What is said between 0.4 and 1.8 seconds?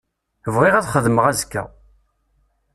Bɣiɣ ad xedmeɣ azekka.